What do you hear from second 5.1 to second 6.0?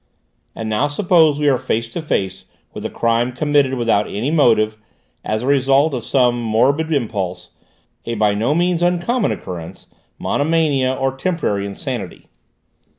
as a result